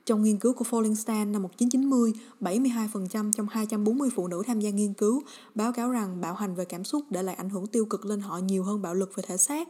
Trong 0.06 0.22
nghiên 0.22 0.38
cứu 0.38 0.52
của 0.52 0.64
Follingstan 0.70 1.30
năm 1.30 1.42
1990, 1.42 2.12
72% 2.40 3.32
trong 3.32 3.46
240 3.50 4.10
phụ 4.14 4.28
nữ 4.28 4.42
tham 4.46 4.60
gia 4.60 4.70
nghiên 4.70 4.94
cứu 4.94 5.22
báo 5.54 5.72
cáo 5.72 5.90
rằng 5.90 6.20
bạo 6.20 6.34
hành 6.34 6.54
về 6.54 6.64
cảm 6.64 6.84
xúc 6.84 7.04
để 7.10 7.22
lại 7.22 7.34
ảnh 7.34 7.50
hưởng 7.50 7.66
tiêu 7.66 7.84
cực 7.84 8.04
lên 8.06 8.20
họ 8.20 8.38
nhiều 8.38 8.64
hơn 8.64 8.82
bạo 8.82 8.94
lực 8.94 9.16
về 9.16 9.22
thể 9.26 9.36
xác. 9.36 9.68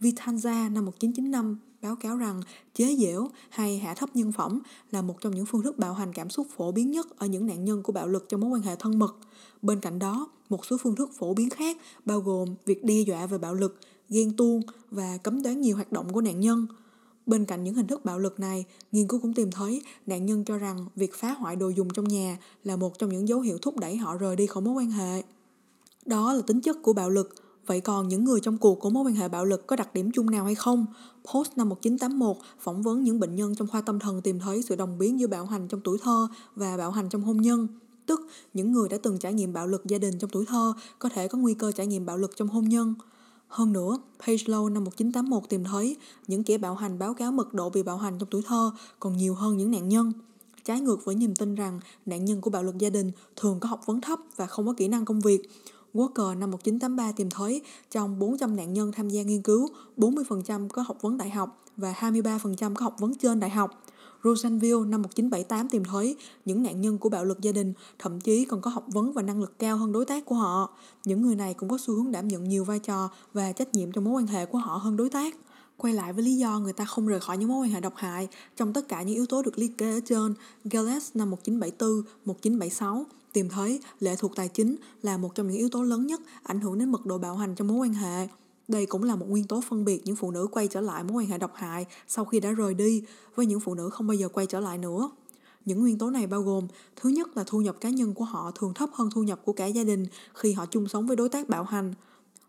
Vitanza 0.00 0.72
năm 0.72 0.84
1995 0.84 1.58
báo 1.82 1.96
cáo 1.96 2.16
rằng 2.16 2.40
chế 2.74 2.96
giễu 2.96 3.28
hay 3.48 3.78
hạ 3.78 3.94
thấp 3.94 4.16
nhân 4.16 4.32
phẩm 4.32 4.60
là 4.90 5.02
một 5.02 5.20
trong 5.20 5.34
những 5.34 5.46
phương 5.46 5.62
thức 5.62 5.78
bạo 5.78 5.94
hành 5.94 6.12
cảm 6.12 6.30
xúc 6.30 6.46
phổ 6.56 6.72
biến 6.72 6.90
nhất 6.90 7.18
ở 7.18 7.26
những 7.26 7.46
nạn 7.46 7.64
nhân 7.64 7.82
của 7.82 7.92
bạo 7.92 8.08
lực 8.08 8.28
trong 8.28 8.40
mối 8.40 8.50
quan 8.50 8.62
hệ 8.62 8.76
thân 8.76 8.98
mật. 8.98 9.16
Bên 9.62 9.80
cạnh 9.80 9.98
đó, 9.98 10.28
một 10.48 10.66
số 10.66 10.76
phương 10.82 10.96
thức 10.96 11.10
phổ 11.18 11.34
biến 11.34 11.50
khác 11.50 11.76
bao 12.04 12.20
gồm 12.20 12.48
việc 12.66 12.84
đe 12.84 13.00
dọa 13.00 13.26
về 13.26 13.38
bạo 13.38 13.54
lực, 13.54 13.80
ghen 14.08 14.36
tuông 14.36 14.62
và 14.90 15.16
cấm 15.16 15.42
đoán 15.42 15.60
nhiều 15.60 15.76
hoạt 15.76 15.92
động 15.92 16.12
của 16.12 16.20
nạn 16.20 16.40
nhân. 16.40 16.66
Bên 17.28 17.44
cạnh 17.44 17.64
những 17.64 17.74
hình 17.74 17.86
thức 17.86 18.04
bạo 18.04 18.18
lực 18.18 18.40
này, 18.40 18.64
nghiên 18.92 19.08
cứu 19.08 19.20
cũng 19.20 19.34
tìm 19.34 19.50
thấy 19.50 19.82
nạn 20.06 20.26
nhân 20.26 20.44
cho 20.44 20.58
rằng 20.58 20.86
việc 20.96 21.14
phá 21.14 21.32
hoại 21.32 21.56
đồ 21.56 21.68
dùng 21.68 21.88
trong 21.90 22.08
nhà 22.08 22.38
là 22.64 22.76
một 22.76 22.98
trong 22.98 23.10
những 23.10 23.28
dấu 23.28 23.40
hiệu 23.40 23.58
thúc 23.62 23.76
đẩy 23.78 23.96
họ 23.96 24.16
rời 24.16 24.36
đi 24.36 24.46
khỏi 24.46 24.62
mối 24.62 24.74
quan 24.74 24.90
hệ. 24.90 25.22
Đó 26.06 26.32
là 26.32 26.42
tính 26.46 26.60
chất 26.60 26.76
của 26.82 26.92
bạo 26.92 27.10
lực. 27.10 27.34
Vậy 27.66 27.80
còn 27.80 28.08
những 28.08 28.24
người 28.24 28.40
trong 28.40 28.58
cuộc 28.58 28.80
của 28.80 28.90
mối 28.90 29.04
quan 29.04 29.14
hệ 29.14 29.28
bạo 29.28 29.44
lực 29.44 29.66
có 29.66 29.76
đặc 29.76 29.94
điểm 29.94 30.10
chung 30.14 30.30
nào 30.30 30.44
hay 30.44 30.54
không? 30.54 30.86
Post 31.34 31.50
năm 31.56 31.68
1981 31.68 32.36
phỏng 32.60 32.82
vấn 32.82 33.02
những 33.02 33.20
bệnh 33.20 33.34
nhân 33.34 33.54
trong 33.54 33.68
khoa 33.68 33.80
tâm 33.80 33.98
thần 33.98 34.22
tìm 34.22 34.38
thấy 34.38 34.62
sự 34.62 34.76
đồng 34.76 34.98
biến 34.98 35.20
giữa 35.20 35.26
bạo 35.26 35.46
hành 35.46 35.68
trong 35.68 35.80
tuổi 35.80 35.98
thơ 36.02 36.28
và 36.54 36.76
bạo 36.76 36.90
hành 36.90 37.08
trong 37.08 37.22
hôn 37.22 37.36
nhân. 37.36 37.68
Tức, 38.06 38.20
những 38.54 38.72
người 38.72 38.88
đã 38.88 38.96
từng 39.02 39.18
trải 39.18 39.34
nghiệm 39.34 39.52
bạo 39.52 39.66
lực 39.66 39.86
gia 39.86 39.98
đình 39.98 40.18
trong 40.18 40.30
tuổi 40.30 40.44
thơ 40.46 40.72
có 40.98 41.08
thể 41.08 41.28
có 41.28 41.38
nguy 41.38 41.54
cơ 41.54 41.72
trải 41.72 41.86
nghiệm 41.86 42.06
bạo 42.06 42.18
lực 42.18 42.36
trong 42.36 42.48
hôn 42.48 42.68
nhân. 42.68 42.94
Hơn 43.48 43.72
nữa, 43.72 43.98
Pagelow 44.20 44.68
năm 44.72 44.84
1981 44.84 45.48
tìm 45.48 45.64
thấy 45.64 45.96
những 46.26 46.44
kẻ 46.44 46.58
bạo 46.58 46.74
hành 46.74 46.98
báo 46.98 47.14
cáo 47.14 47.32
mật 47.32 47.54
độ 47.54 47.70
bị 47.70 47.82
bạo 47.82 47.96
hành 47.96 48.18
trong 48.18 48.28
tuổi 48.30 48.42
thơ 48.46 48.72
còn 49.00 49.16
nhiều 49.16 49.34
hơn 49.34 49.56
những 49.56 49.70
nạn 49.70 49.88
nhân. 49.88 50.12
Trái 50.64 50.80
ngược 50.80 51.04
với 51.04 51.14
niềm 51.14 51.34
tin 51.34 51.54
rằng 51.54 51.80
nạn 52.06 52.24
nhân 52.24 52.40
của 52.40 52.50
bạo 52.50 52.62
lực 52.62 52.78
gia 52.78 52.90
đình 52.90 53.10
thường 53.36 53.60
có 53.60 53.68
học 53.68 53.86
vấn 53.86 54.00
thấp 54.00 54.18
và 54.36 54.46
không 54.46 54.66
có 54.66 54.72
kỹ 54.76 54.88
năng 54.88 55.04
công 55.04 55.20
việc, 55.20 55.50
Walker 55.94 56.38
năm 56.38 56.50
1983 56.50 57.12
tìm 57.12 57.30
thấy 57.30 57.62
trong 57.90 58.18
400 58.18 58.56
nạn 58.56 58.72
nhân 58.72 58.92
tham 58.92 59.08
gia 59.08 59.22
nghiên 59.22 59.42
cứu, 59.42 59.68
40% 59.96 60.68
có 60.68 60.82
học 60.82 61.02
vấn 61.02 61.18
đại 61.18 61.30
học 61.30 61.64
và 61.76 61.92
23% 61.92 62.74
có 62.74 62.84
học 62.84 62.96
vấn 62.98 63.14
trên 63.14 63.40
đại 63.40 63.50
học. 63.50 63.84
Rosenville 64.24 64.84
năm 64.86 65.02
1978 65.02 65.68
tìm 65.68 65.84
thấy 65.84 66.16
những 66.44 66.62
nạn 66.62 66.80
nhân 66.80 66.98
của 66.98 67.08
bạo 67.08 67.24
lực 67.24 67.40
gia 67.40 67.52
đình 67.52 67.72
thậm 67.98 68.20
chí 68.20 68.44
còn 68.44 68.60
có 68.60 68.70
học 68.70 68.84
vấn 68.88 69.12
và 69.12 69.22
năng 69.22 69.40
lực 69.40 69.58
cao 69.58 69.76
hơn 69.76 69.92
đối 69.92 70.04
tác 70.04 70.24
của 70.24 70.34
họ. 70.34 70.76
Những 71.04 71.22
người 71.22 71.36
này 71.36 71.54
cũng 71.54 71.68
có 71.68 71.78
xu 71.78 71.94
hướng 71.94 72.12
đảm 72.12 72.28
nhận 72.28 72.48
nhiều 72.48 72.64
vai 72.64 72.78
trò 72.78 73.10
và 73.32 73.52
trách 73.52 73.74
nhiệm 73.74 73.92
trong 73.92 74.04
mối 74.04 74.14
quan 74.14 74.26
hệ 74.26 74.46
của 74.46 74.58
họ 74.58 74.76
hơn 74.76 74.96
đối 74.96 75.10
tác. 75.10 75.36
Quay 75.76 75.94
lại 75.94 76.12
với 76.12 76.24
lý 76.24 76.36
do 76.36 76.58
người 76.58 76.72
ta 76.72 76.84
không 76.84 77.06
rời 77.06 77.20
khỏi 77.20 77.38
những 77.38 77.48
mối 77.48 77.66
quan 77.66 77.70
hệ 77.70 77.80
độc 77.80 77.96
hại 77.96 78.28
trong 78.56 78.72
tất 78.72 78.88
cả 78.88 79.02
những 79.02 79.14
yếu 79.14 79.26
tố 79.26 79.42
được 79.42 79.58
liệt 79.58 79.78
kê 79.78 79.92
ở 79.92 80.00
trên, 80.04 80.34
Gales 80.64 81.10
năm 81.14 81.30
1974, 81.30 82.02
1976 82.24 83.06
tìm 83.32 83.48
thấy 83.48 83.80
lệ 84.00 84.16
thuộc 84.16 84.36
tài 84.36 84.48
chính 84.48 84.76
là 85.02 85.16
một 85.16 85.34
trong 85.34 85.48
những 85.48 85.56
yếu 85.56 85.68
tố 85.68 85.82
lớn 85.82 86.06
nhất 86.06 86.20
ảnh 86.42 86.60
hưởng 86.60 86.78
đến 86.78 86.92
mật 86.92 87.06
độ 87.06 87.18
bạo 87.18 87.36
hành 87.36 87.54
trong 87.54 87.68
mối 87.68 87.76
quan 87.76 87.94
hệ. 87.94 88.28
Đây 88.68 88.86
cũng 88.86 89.02
là 89.02 89.16
một 89.16 89.26
nguyên 89.28 89.44
tố 89.44 89.60
phân 89.68 89.84
biệt 89.84 90.02
những 90.04 90.16
phụ 90.16 90.30
nữ 90.30 90.46
quay 90.52 90.68
trở 90.68 90.80
lại 90.80 91.04
mối 91.04 91.22
quan 91.22 91.26
hệ 91.26 91.38
độc 91.38 91.52
hại 91.54 91.86
sau 92.08 92.24
khi 92.24 92.40
đã 92.40 92.50
rời 92.50 92.74
đi 92.74 93.02
với 93.34 93.46
những 93.46 93.60
phụ 93.60 93.74
nữ 93.74 93.90
không 93.90 94.06
bao 94.06 94.14
giờ 94.14 94.28
quay 94.28 94.46
trở 94.46 94.60
lại 94.60 94.78
nữa. 94.78 95.10
Những 95.64 95.80
nguyên 95.80 95.98
tố 95.98 96.10
này 96.10 96.26
bao 96.26 96.42
gồm 96.42 96.66
thứ 96.96 97.08
nhất 97.08 97.36
là 97.36 97.44
thu 97.46 97.60
nhập 97.60 97.76
cá 97.80 97.90
nhân 97.90 98.14
của 98.14 98.24
họ 98.24 98.50
thường 98.50 98.74
thấp 98.74 98.90
hơn 98.92 99.10
thu 99.14 99.22
nhập 99.22 99.40
của 99.44 99.52
cả 99.52 99.66
gia 99.66 99.84
đình 99.84 100.06
khi 100.34 100.52
họ 100.52 100.66
chung 100.66 100.88
sống 100.88 101.06
với 101.06 101.16
đối 101.16 101.28
tác 101.28 101.48
bạo 101.48 101.64
hành. 101.64 101.94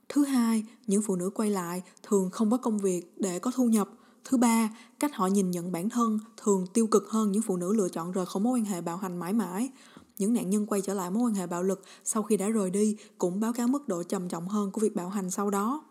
Thứ 0.10 0.26
hai, 0.26 0.66
những 0.88 1.02
phụ 1.02 1.16
nữ 1.16 1.30
quay 1.30 1.50
lại 1.50 1.82
thường 2.04 2.30
không 2.30 2.52
có 2.52 2.58
công 2.58 2.80
việc 2.80 3.14
để 3.18 3.40
có 3.40 3.52
thu 3.56 3.66
nhập. 3.66 3.90
Thứ 4.26 4.38
ba, 4.38 4.70
cách 5.00 5.16
họ 5.16 5.28
nhìn 5.28 5.52
nhận 5.52 5.72
bản 5.72 5.90
thân 5.90 6.20
thường 6.38 6.68
tiêu 6.74 6.88
cực 6.88 7.10
hơn 7.10 7.32
những 7.32 7.42
phụ 7.42 7.58
nữ 7.58 7.74
lựa 7.74 7.90
chọn 7.90 8.12
rời 8.12 8.26
khỏi 8.26 8.44
mối 8.44 8.60
quan 8.60 8.66
hệ 8.66 8.82
bạo 8.82 8.98
hành 8.98 9.18
mãi 9.18 9.34
mãi. 9.34 9.70
Những 10.18 10.34
nạn 10.34 10.50
nhân 10.50 10.66
quay 10.66 10.82
trở 10.82 10.94
lại 10.94 11.12
mối 11.12 11.24
quan 11.24 11.34
hệ 11.34 11.48
bạo 11.48 11.64
lực 11.64 11.84
sau 12.04 12.24
khi 12.24 12.38
đã 12.38 12.50
rời 12.50 12.70
đi 12.70 12.98
cũng 13.18 13.40
báo 13.40 13.54
cáo 13.54 13.68
mức 13.68 13.88
độ 13.88 14.04
trầm 14.04 14.30
trọng 14.30 14.48
hơn 14.48 14.72
của 14.72 14.82
việc 14.82 14.96
bạo 14.96 15.10
hành 15.10 15.32
sau 15.32 15.50
đó. 15.50 15.84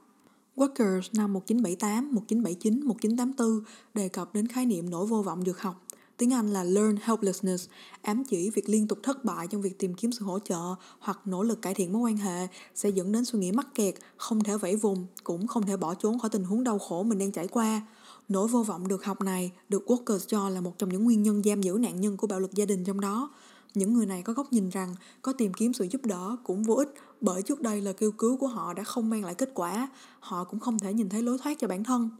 Workers 0.58 1.08
năm 1.12 1.32
1978, 1.32 2.14
1979, 2.14 2.80
1984 2.84 3.60
đề 3.94 4.08
cập 4.08 4.34
đến 4.34 4.48
khái 4.48 4.66
niệm 4.66 4.90
nỗi 4.90 5.06
vô 5.06 5.22
vọng 5.22 5.44
được 5.44 5.60
học. 5.60 5.86
Tiếng 6.16 6.32
Anh 6.32 6.52
là 6.52 6.64
learn 6.64 6.96
helplessness, 7.02 7.68
ám 8.02 8.24
chỉ 8.24 8.50
việc 8.50 8.68
liên 8.68 8.88
tục 8.88 8.98
thất 9.02 9.24
bại 9.24 9.46
trong 9.46 9.62
việc 9.62 9.78
tìm 9.78 9.94
kiếm 9.94 10.12
sự 10.12 10.24
hỗ 10.24 10.38
trợ 10.38 10.74
hoặc 10.98 11.20
nỗ 11.24 11.42
lực 11.42 11.62
cải 11.62 11.74
thiện 11.74 11.92
mối 11.92 12.10
quan 12.10 12.16
hệ 12.16 12.46
sẽ 12.74 12.88
dẫn 12.88 13.12
đến 13.12 13.24
suy 13.24 13.38
nghĩ 13.38 13.52
mắc 13.52 13.66
kẹt, 13.74 13.94
không 14.16 14.44
thể 14.44 14.56
vẫy 14.56 14.76
vùng, 14.76 15.06
cũng 15.24 15.46
không 15.46 15.66
thể 15.66 15.76
bỏ 15.76 15.94
trốn 15.94 16.18
khỏi 16.18 16.30
tình 16.30 16.44
huống 16.44 16.64
đau 16.64 16.78
khổ 16.78 17.02
mình 17.02 17.18
đang 17.18 17.32
trải 17.32 17.48
qua. 17.48 17.82
Nỗi 18.28 18.48
vô 18.48 18.62
vọng 18.62 18.88
được 18.88 19.04
học 19.04 19.20
này 19.22 19.52
được 19.68 19.86
Walker 19.86 20.18
cho 20.18 20.48
là 20.48 20.60
một 20.60 20.78
trong 20.78 20.88
những 20.88 21.04
nguyên 21.04 21.22
nhân 21.22 21.42
giam 21.44 21.60
giữ 21.60 21.78
nạn 21.80 22.00
nhân 22.00 22.16
của 22.16 22.26
bạo 22.26 22.40
lực 22.40 22.54
gia 22.54 22.64
đình 22.64 22.84
trong 22.84 23.00
đó. 23.00 23.30
Những 23.74 23.94
người 23.94 24.06
này 24.06 24.22
có 24.22 24.32
góc 24.32 24.52
nhìn 24.52 24.68
rằng 24.68 24.94
có 25.22 25.32
tìm 25.32 25.52
kiếm 25.54 25.72
sự 25.72 25.86
giúp 25.90 26.06
đỡ 26.06 26.36
cũng 26.44 26.62
vô 26.62 26.74
ích 26.74 26.94
bởi 27.20 27.42
trước 27.42 27.60
đây 27.60 27.80
là 27.80 27.92
kêu 27.92 28.12
cứu 28.12 28.37
của 28.37 28.46
họ 28.46 28.75
đã 28.75 28.84
không 28.84 29.10
mang 29.10 29.25
lại 29.25 29.34
kết 29.34 29.50
quả, 29.54 29.88
họ 30.20 30.44
cũng 30.44 30.60
không 30.60 30.78
thể 30.78 30.92
nhìn 30.92 31.08
thấy 31.08 31.22
lối 31.22 31.38
thoát 31.38 31.58
cho 31.58 31.68
bản 31.68 31.84
thân. 31.84 32.10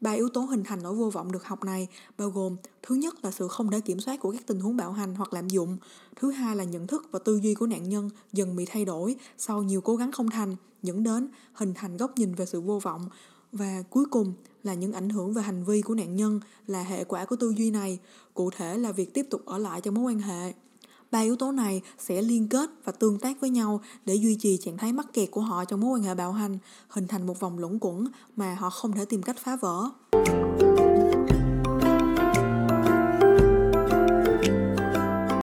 Ba 0.00 0.10
yếu 0.10 0.28
tố 0.28 0.40
hình 0.40 0.64
thành 0.64 0.82
nỗi 0.82 0.94
vô 0.94 1.10
vọng 1.10 1.32
được 1.32 1.44
học 1.44 1.64
này 1.64 1.88
bao 2.18 2.30
gồm 2.30 2.56
thứ 2.82 2.94
nhất 2.94 3.24
là 3.24 3.30
sự 3.30 3.48
không 3.48 3.70
thể 3.70 3.80
kiểm 3.80 4.00
soát 4.00 4.20
của 4.20 4.32
các 4.32 4.46
tình 4.46 4.60
huống 4.60 4.76
bạo 4.76 4.92
hành 4.92 5.14
hoặc 5.14 5.32
lạm 5.32 5.48
dụng, 5.48 5.76
thứ 6.16 6.30
hai 6.30 6.56
là 6.56 6.64
nhận 6.64 6.86
thức 6.86 7.08
và 7.10 7.18
tư 7.18 7.36
duy 7.36 7.54
của 7.54 7.66
nạn 7.66 7.88
nhân 7.88 8.10
dần 8.32 8.56
bị 8.56 8.64
thay 8.64 8.84
đổi 8.84 9.16
sau 9.38 9.62
nhiều 9.62 9.80
cố 9.80 9.96
gắng 9.96 10.12
không 10.12 10.30
thành, 10.30 10.56
dẫn 10.82 11.02
đến 11.02 11.28
hình 11.52 11.74
thành 11.74 11.96
góc 11.96 12.18
nhìn 12.18 12.34
về 12.34 12.46
sự 12.46 12.60
vô 12.60 12.78
vọng 12.78 13.08
và 13.52 13.82
cuối 13.90 14.04
cùng 14.10 14.32
là 14.62 14.74
những 14.74 14.92
ảnh 14.92 15.08
hưởng 15.08 15.32
về 15.32 15.42
hành 15.42 15.64
vi 15.64 15.82
của 15.82 15.94
nạn 15.94 16.16
nhân 16.16 16.40
là 16.66 16.82
hệ 16.82 17.04
quả 17.04 17.24
của 17.24 17.36
tư 17.36 17.54
duy 17.56 17.70
này, 17.70 17.98
cụ 18.34 18.50
thể 18.56 18.78
là 18.78 18.92
việc 18.92 19.14
tiếp 19.14 19.26
tục 19.30 19.46
ở 19.46 19.58
lại 19.58 19.80
trong 19.80 19.94
mối 19.94 20.04
quan 20.04 20.18
hệ. 20.18 20.52
Ba 21.14 21.20
yếu 21.20 21.36
tố 21.36 21.52
này 21.52 21.82
sẽ 21.98 22.22
liên 22.22 22.48
kết 22.48 22.70
và 22.84 22.92
tương 22.92 23.18
tác 23.18 23.40
với 23.40 23.50
nhau 23.50 23.80
để 24.04 24.14
duy 24.14 24.36
trì 24.40 24.56
trạng 24.56 24.76
thái 24.76 24.92
mắc 24.92 25.06
kẹt 25.12 25.30
của 25.30 25.40
họ 25.40 25.64
trong 25.64 25.80
mối 25.80 25.90
quan 25.90 26.02
hệ 26.02 26.14
bạo 26.14 26.32
hành, 26.32 26.58
hình 26.88 27.06
thành 27.06 27.26
một 27.26 27.40
vòng 27.40 27.58
luẩn 27.58 27.78
quẩn 27.80 28.06
mà 28.36 28.54
họ 28.54 28.70
không 28.70 28.92
thể 28.92 29.04
tìm 29.04 29.22
cách 29.22 29.36
phá 29.38 29.56
vỡ. 29.56 29.90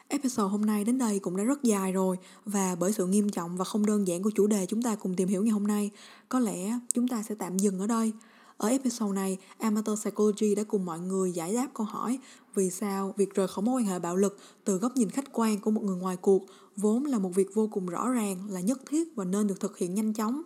Episode 0.07 0.51
hôm 0.51 0.65
nay 0.65 0.83
đến 0.83 0.97
đây 0.97 1.19
cũng 1.19 1.37
đã 1.37 1.43
rất 1.43 1.63
dài 1.63 1.91
rồi 1.91 2.17
và 2.45 2.75
bởi 2.79 2.93
sự 2.93 3.05
nghiêm 3.05 3.29
trọng 3.29 3.57
và 3.57 3.65
không 3.65 3.85
đơn 3.85 4.07
giản 4.07 4.23
của 4.23 4.31
chủ 4.35 4.47
đề 4.47 4.65
chúng 4.65 4.81
ta 4.81 4.95
cùng 4.95 5.15
tìm 5.15 5.27
hiểu 5.27 5.43
ngày 5.43 5.51
hôm 5.51 5.67
nay, 5.67 5.89
có 6.29 6.39
lẽ 6.39 6.79
chúng 6.93 7.07
ta 7.07 7.23
sẽ 7.23 7.35
tạm 7.35 7.57
dừng 7.57 7.79
ở 7.79 7.87
đây. 7.87 8.13
Ở 8.61 8.67
episode 8.67 9.15
này, 9.15 9.37
Amateur 9.57 9.99
Psychology 9.99 10.55
đã 10.55 10.63
cùng 10.63 10.85
mọi 10.85 10.99
người 10.99 11.31
giải 11.31 11.53
đáp 11.53 11.67
câu 11.73 11.85
hỏi 11.85 12.19
vì 12.55 12.69
sao 12.69 13.13
việc 13.17 13.33
rời 13.33 13.47
khỏi 13.47 13.65
mối 13.65 13.81
quan 13.81 13.85
hệ 13.85 13.99
bạo 13.99 14.15
lực 14.15 14.37
từ 14.63 14.77
góc 14.77 14.97
nhìn 14.97 15.09
khách 15.09 15.31
quan 15.31 15.59
của 15.59 15.71
một 15.71 15.83
người 15.83 15.95
ngoài 15.95 16.17
cuộc 16.17 16.45
vốn 16.77 17.05
là 17.05 17.19
một 17.19 17.29
việc 17.35 17.53
vô 17.53 17.67
cùng 17.71 17.85
rõ 17.85 18.09
ràng 18.09 18.37
là 18.49 18.61
nhất 18.61 18.81
thiết 18.89 19.15
và 19.15 19.25
nên 19.25 19.47
được 19.47 19.59
thực 19.59 19.77
hiện 19.77 19.95
nhanh 19.95 20.13
chóng 20.13 20.41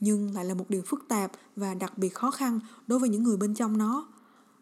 nhưng 0.00 0.34
lại 0.34 0.44
là 0.44 0.54
một 0.54 0.70
điều 0.70 0.82
phức 0.86 1.04
tạp 1.08 1.32
và 1.56 1.74
đặc 1.74 1.98
biệt 1.98 2.14
khó 2.14 2.30
khăn 2.30 2.60
đối 2.86 2.98
với 2.98 3.08
những 3.08 3.22
người 3.22 3.36
bên 3.36 3.54
trong 3.54 3.78
nó. 3.78 4.08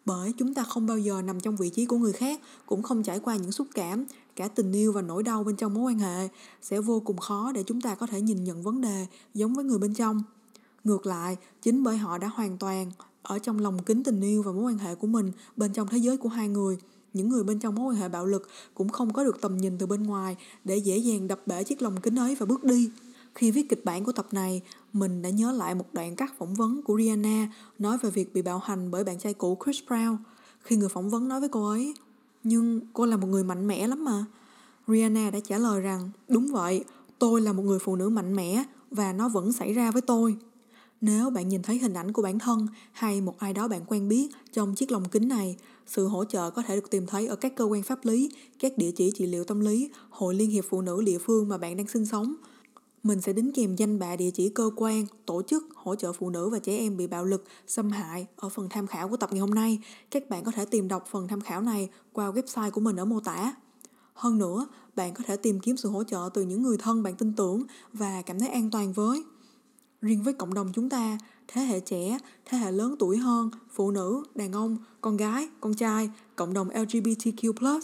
Bởi 0.05 0.33
chúng 0.37 0.53
ta 0.53 0.63
không 0.63 0.87
bao 0.87 0.97
giờ 0.97 1.21
nằm 1.21 1.39
trong 1.39 1.55
vị 1.55 1.69
trí 1.69 1.85
của 1.85 1.97
người 1.97 2.13
khác 2.13 2.41
cũng 2.65 2.83
không 2.83 3.03
trải 3.03 3.19
qua 3.19 3.35
những 3.35 3.51
xúc 3.51 3.67
cảm 3.75 4.05
cả 4.35 4.47
tình 4.47 4.71
yêu 4.71 4.91
và 4.91 5.01
nỗi 5.01 5.23
đau 5.23 5.43
bên 5.43 5.55
trong 5.55 5.73
mối 5.73 5.83
quan 5.83 5.99
hệ 5.99 6.27
sẽ 6.61 6.81
vô 6.81 6.99
cùng 6.99 7.17
khó 7.17 7.51
để 7.51 7.63
chúng 7.63 7.81
ta 7.81 7.95
có 7.95 8.07
thể 8.07 8.21
nhìn 8.21 8.43
nhận 8.43 8.63
vấn 8.63 8.81
đề 8.81 9.07
giống 9.33 9.53
với 9.53 9.65
người 9.65 9.79
bên 9.79 9.93
trong 9.93 10.23
ngược 10.83 11.05
lại, 11.05 11.37
chính 11.61 11.83
bởi 11.83 11.97
họ 11.97 12.17
đã 12.17 12.27
hoàn 12.27 12.57
toàn 12.57 12.91
ở 13.23 13.39
trong 13.39 13.59
lòng 13.59 13.83
kính 13.83 14.03
tình 14.03 14.21
yêu 14.21 14.43
và 14.43 14.51
mối 14.51 14.63
quan 14.63 14.77
hệ 14.77 14.95
của 14.95 15.07
mình 15.07 15.31
bên 15.57 15.73
trong 15.73 15.87
thế 15.87 15.97
giới 15.97 16.17
của 16.17 16.29
hai 16.29 16.49
người. 16.49 16.77
Những 17.13 17.29
người 17.29 17.43
bên 17.43 17.59
trong 17.59 17.75
mối 17.75 17.85
quan 17.85 18.01
hệ 18.01 18.09
bạo 18.09 18.25
lực 18.25 18.49
cũng 18.73 18.89
không 18.89 19.13
có 19.13 19.23
được 19.23 19.41
tầm 19.41 19.57
nhìn 19.57 19.77
từ 19.77 19.85
bên 19.85 20.03
ngoài 20.03 20.35
để 20.63 20.77
dễ 20.77 20.97
dàng 20.97 21.27
đập 21.27 21.47
bể 21.47 21.63
chiếc 21.63 21.81
lòng 21.81 22.01
kính 22.01 22.15
ấy 22.15 22.35
và 22.35 22.45
bước 22.45 22.63
đi. 22.63 22.89
Khi 23.35 23.51
viết 23.51 23.69
kịch 23.69 23.85
bản 23.85 24.03
của 24.03 24.11
tập 24.11 24.27
này, 24.31 24.61
mình 24.93 25.21
đã 25.21 25.29
nhớ 25.29 25.51
lại 25.51 25.75
một 25.75 25.85
đoạn 25.93 26.15
cắt 26.15 26.33
phỏng 26.37 26.53
vấn 26.53 26.81
của 26.81 26.97
Rihanna 26.97 27.51
nói 27.79 27.97
về 27.97 28.09
việc 28.09 28.33
bị 28.33 28.41
bạo 28.41 28.59
hành 28.59 28.91
bởi 28.91 29.03
bạn 29.03 29.19
trai 29.19 29.33
cũ 29.33 29.57
Chris 29.65 29.83
Brown. 29.87 30.17
Khi 30.61 30.75
người 30.75 30.89
phỏng 30.89 31.09
vấn 31.09 31.27
nói 31.27 31.39
với 31.39 31.49
cô 31.49 31.69
ấy, 31.69 31.93
nhưng 32.43 32.81
cô 32.93 33.05
là 33.05 33.17
một 33.17 33.27
người 33.27 33.43
mạnh 33.43 33.67
mẽ 33.67 33.87
lắm 33.87 34.05
mà. 34.05 34.25
Rihanna 34.87 35.29
đã 35.29 35.39
trả 35.39 35.57
lời 35.57 35.81
rằng, 35.81 36.09
đúng 36.27 36.47
vậy, 36.47 36.83
tôi 37.19 37.41
là 37.41 37.53
một 37.53 37.63
người 37.63 37.79
phụ 37.79 37.95
nữ 37.95 38.09
mạnh 38.09 38.35
mẽ 38.35 38.63
và 38.91 39.13
nó 39.13 39.29
vẫn 39.29 39.51
xảy 39.51 39.73
ra 39.73 39.91
với 39.91 40.01
tôi 40.01 40.37
nếu 41.05 41.29
bạn 41.29 41.49
nhìn 41.49 41.61
thấy 41.61 41.77
hình 41.77 41.93
ảnh 41.93 42.11
của 42.11 42.21
bản 42.21 42.39
thân 42.39 42.67
hay 42.91 43.21
một 43.21 43.39
ai 43.39 43.53
đó 43.53 43.67
bạn 43.67 43.81
quen 43.87 44.09
biết 44.09 44.27
trong 44.51 44.75
chiếc 44.75 44.91
lồng 44.91 45.09
kính 45.09 45.27
này, 45.27 45.57
sự 45.87 46.07
hỗ 46.07 46.25
trợ 46.25 46.49
có 46.49 46.61
thể 46.61 46.75
được 46.75 46.89
tìm 46.89 47.05
thấy 47.07 47.27
ở 47.27 47.35
các 47.35 47.55
cơ 47.55 47.63
quan 47.63 47.83
pháp 47.83 48.05
lý, 48.05 48.31
các 48.59 48.77
địa 48.77 48.91
chỉ 48.91 49.11
trị 49.15 49.25
liệu 49.25 49.43
tâm 49.43 49.59
lý, 49.59 49.89
hội 50.09 50.35
liên 50.35 50.49
hiệp 50.49 50.65
phụ 50.69 50.81
nữ 50.81 51.01
địa 51.05 51.17
phương 51.17 51.49
mà 51.49 51.57
bạn 51.57 51.77
đang 51.77 51.87
sinh 51.87 52.05
sống. 52.05 52.35
Mình 53.03 53.21
sẽ 53.21 53.33
đính 53.33 53.51
kèm 53.53 53.75
danh 53.75 53.99
bạ 53.99 54.15
địa 54.15 54.31
chỉ 54.31 54.49
cơ 54.49 54.69
quan, 54.75 55.05
tổ 55.25 55.41
chức 55.41 55.63
hỗ 55.75 55.95
trợ 55.95 56.13
phụ 56.13 56.29
nữ 56.29 56.49
và 56.49 56.59
trẻ 56.59 56.77
em 56.77 56.97
bị 56.97 57.07
bạo 57.07 57.25
lực, 57.25 57.43
xâm 57.67 57.91
hại 57.91 58.27
ở 58.35 58.49
phần 58.49 58.67
tham 58.69 58.87
khảo 58.87 59.09
của 59.09 59.17
tập 59.17 59.29
ngày 59.31 59.39
hôm 59.39 59.51
nay. 59.51 59.79
Các 60.11 60.29
bạn 60.29 60.43
có 60.43 60.51
thể 60.51 60.65
tìm 60.65 60.87
đọc 60.87 61.07
phần 61.11 61.27
tham 61.27 61.41
khảo 61.41 61.61
này 61.61 61.89
qua 62.13 62.31
website 62.31 62.71
của 62.71 62.81
mình 62.81 62.95
ở 62.95 63.05
mô 63.05 63.19
tả. 63.19 63.55
Hơn 64.13 64.37
nữa, 64.37 64.67
bạn 64.95 65.13
có 65.13 65.23
thể 65.27 65.37
tìm 65.37 65.59
kiếm 65.59 65.77
sự 65.77 65.89
hỗ 65.89 66.03
trợ 66.03 66.29
từ 66.33 66.41
những 66.41 66.63
người 66.63 66.77
thân 66.77 67.03
bạn 67.03 67.15
tin 67.15 67.33
tưởng 67.33 67.63
và 67.93 68.21
cảm 68.21 68.39
thấy 68.39 68.49
an 68.49 68.71
toàn 68.71 68.93
với 68.93 69.23
riêng 70.03 70.23
với 70.23 70.33
cộng 70.33 70.53
đồng 70.53 70.71
chúng 70.73 70.89
ta, 70.89 71.17
thế 71.47 71.61
hệ 71.61 71.79
trẻ, 71.79 72.17
thế 72.45 72.57
hệ 72.57 72.71
lớn 72.71 72.95
tuổi 72.99 73.17
hơn, 73.17 73.49
phụ 73.73 73.91
nữ, 73.91 74.23
đàn 74.35 74.51
ông, 74.51 74.77
con 75.01 75.17
gái, 75.17 75.47
con 75.59 75.73
trai, 75.73 76.09
cộng 76.35 76.53
đồng 76.53 76.69
lgbtq 76.69 77.79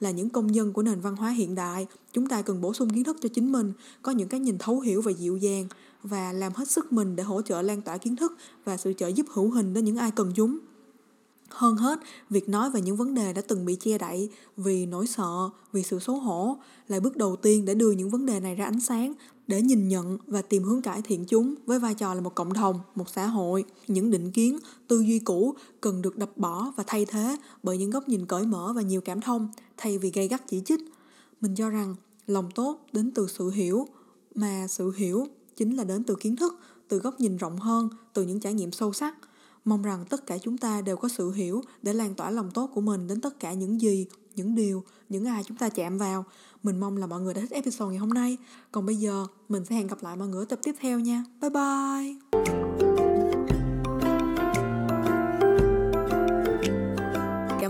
là 0.00 0.10
những 0.10 0.28
công 0.28 0.46
nhân 0.46 0.72
của 0.72 0.82
nền 0.82 1.00
văn 1.00 1.16
hóa 1.16 1.30
hiện 1.30 1.54
đại. 1.54 1.86
Chúng 2.12 2.28
ta 2.28 2.42
cần 2.42 2.60
bổ 2.60 2.74
sung 2.74 2.90
kiến 2.90 3.04
thức 3.04 3.16
cho 3.20 3.28
chính 3.28 3.52
mình, 3.52 3.72
có 4.02 4.12
những 4.12 4.28
cái 4.28 4.40
nhìn 4.40 4.58
thấu 4.58 4.80
hiểu 4.80 5.02
và 5.02 5.12
dịu 5.12 5.36
dàng 5.36 5.66
và 6.02 6.32
làm 6.32 6.52
hết 6.54 6.70
sức 6.70 6.92
mình 6.92 7.16
để 7.16 7.22
hỗ 7.22 7.42
trợ 7.42 7.62
lan 7.62 7.82
tỏa 7.82 7.96
kiến 7.96 8.16
thức 8.16 8.36
và 8.64 8.76
sự 8.76 8.92
trợ 8.92 9.08
giúp 9.08 9.26
hữu 9.30 9.50
hình 9.50 9.74
đến 9.74 9.84
những 9.84 9.96
ai 9.96 10.10
cần 10.10 10.32
chúng. 10.34 10.58
Hơn 11.48 11.76
hết, 11.76 12.00
việc 12.30 12.48
nói 12.48 12.70
về 12.70 12.80
những 12.80 12.96
vấn 12.96 13.14
đề 13.14 13.32
đã 13.32 13.42
từng 13.48 13.64
bị 13.64 13.76
che 13.80 13.98
đậy 13.98 14.30
vì 14.56 14.86
nỗi 14.86 15.06
sợ, 15.06 15.50
vì 15.72 15.82
sự 15.82 15.98
xấu 15.98 16.16
hổ 16.16 16.56
là 16.88 17.00
bước 17.00 17.16
đầu 17.16 17.36
tiên 17.36 17.64
để 17.64 17.74
đưa 17.74 17.90
những 17.90 18.10
vấn 18.10 18.26
đề 18.26 18.40
này 18.40 18.54
ra 18.54 18.64
ánh 18.64 18.80
sáng 18.80 19.12
để 19.46 19.62
nhìn 19.62 19.88
nhận 19.88 20.18
và 20.26 20.42
tìm 20.42 20.62
hướng 20.62 20.82
cải 20.82 21.02
thiện 21.02 21.24
chúng 21.24 21.54
với 21.66 21.78
vai 21.78 21.94
trò 21.94 22.14
là 22.14 22.20
một 22.20 22.34
cộng 22.34 22.52
đồng 22.52 22.80
một 22.94 23.08
xã 23.08 23.26
hội. 23.26 23.64
Những 23.88 24.10
định 24.10 24.30
kiến 24.30 24.58
tư 24.88 25.00
duy 25.00 25.18
cũ 25.18 25.54
cần 25.80 26.02
được 26.02 26.16
đập 26.16 26.30
bỏ 26.36 26.72
và 26.76 26.84
thay 26.86 27.04
thế 27.04 27.36
bởi 27.62 27.78
những 27.78 27.90
góc 27.90 28.08
nhìn 28.08 28.26
cởi 28.26 28.46
mở 28.46 28.72
và 28.76 28.82
nhiều 28.82 29.00
cảm 29.00 29.20
thông 29.20 29.48
thay 29.76 29.98
vì 29.98 30.10
gây 30.10 30.28
gắt 30.28 30.48
chỉ 30.48 30.62
trích. 30.64 30.80
Mình 31.40 31.54
cho 31.54 31.70
rằng 31.70 31.94
lòng 32.26 32.50
tốt 32.54 32.86
đến 32.92 33.10
từ 33.14 33.26
sự 33.38 33.50
hiểu 33.50 33.86
mà 34.34 34.66
sự 34.68 34.92
hiểu 34.96 35.26
chính 35.56 35.76
là 35.76 35.84
đến 35.84 36.04
từ 36.04 36.16
kiến 36.20 36.36
thức 36.36 36.58
từ 36.88 36.98
góc 36.98 37.20
nhìn 37.20 37.36
rộng 37.36 37.56
hơn 37.56 37.88
từ 38.12 38.22
những 38.22 38.40
trải 38.40 38.54
nghiệm 38.54 38.72
sâu 38.72 38.92
sắc. 38.92 39.14
Mong 39.64 39.82
rằng 39.82 40.04
tất 40.10 40.26
cả 40.26 40.38
chúng 40.38 40.58
ta 40.58 40.80
đều 40.80 40.96
có 40.96 41.08
sự 41.08 41.32
hiểu 41.32 41.62
để 41.82 41.92
lan 41.92 42.14
tỏa 42.14 42.30
lòng 42.30 42.50
tốt 42.50 42.70
của 42.74 42.80
mình 42.80 43.06
đến 43.06 43.20
tất 43.20 43.40
cả 43.40 43.52
những 43.52 43.80
gì, 43.80 44.06
những 44.36 44.54
điều, 44.54 44.84
những 45.08 45.24
ai 45.24 45.42
chúng 45.44 45.56
ta 45.56 45.68
chạm 45.68 45.98
vào. 45.98 46.24
Mình 46.62 46.80
mong 46.80 46.96
là 46.96 47.06
mọi 47.06 47.20
người 47.20 47.34
đã 47.34 47.40
thích 47.40 47.50
episode 47.50 47.88
ngày 47.88 47.98
hôm 47.98 48.10
nay. 48.10 48.36
Còn 48.72 48.86
bây 48.86 48.96
giờ, 48.96 49.26
mình 49.48 49.64
sẽ 49.64 49.74
hẹn 49.74 49.86
gặp 49.86 50.02
lại 50.02 50.16
mọi 50.16 50.28
người 50.28 50.42
ở 50.42 50.44
tập 50.44 50.58
tiếp 50.62 50.74
theo 50.80 51.00
nha. 51.00 51.24
Bye 51.40 51.50
bye! 51.50 52.63